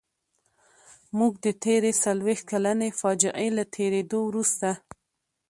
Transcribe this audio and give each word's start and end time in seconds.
موږ 1.17 1.33
د 1.45 1.47
تېرې 1.63 1.91
څلويښت 2.03 2.45
کلنې 2.51 2.89
فاجعې 2.99 3.47
له 3.57 3.63
تېرېدو 3.75 4.19
وروسته. 4.25 4.69